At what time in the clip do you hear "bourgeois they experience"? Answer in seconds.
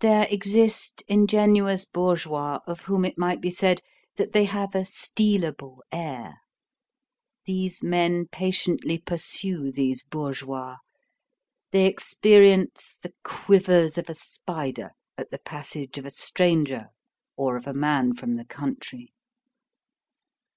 10.02-12.98